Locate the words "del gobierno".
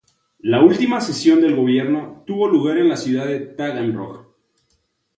1.41-2.23